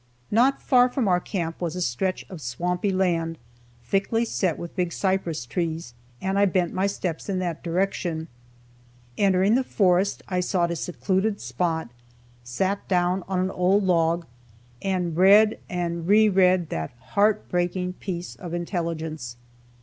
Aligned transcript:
Not 0.31 0.63
far 0.63 0.89
from 0.89 1.07
our 1.07 1.19
camp 1.19 1.61
was 1.61 1.75
a 1.75 1.79
stretch 1.81 2.25
of 2.27 2.41
swampy 2.41 2.89
land, 2.91 3.37
thickly 3.83 4.25
set 4.25 4.57
with 4.57 4.75
big 4.75 4.91
cypress 4.91 5.45
trees, 5.45 5.93
and 6.19 6.39
I 6.39 6.45
bent 6.45 6.73
my 6.73 6.87
steps 6.87 7.29
in 7.29 7.37
that 7.37 7.61
direction. 7.61 8.27
Entering 9.15 9.53
the 9.53 9.63
forest, 9.63 10.23
I 10.27 10.39
sought 10.39 10.71
a 10.71 10.75
secluded 10.75 11.39
spot, 11.39 11.91
sat 12.43 12.87
down 12.87 13.23
on 13.27 13.41
an 13.41 13.51
old 13.51 13.83
log, 13.83 14.25
and 14.81 15.15
read 15.15 15.59
and 15.69 16.07
re 16.07 16.27
read 16.29 16.69
that 16.69 16.89
heart 17.13 17.47
breaking 17.47 17.93
piece 17.93 18.35
of 18.35 18.55
intelligence. 18.55 19.35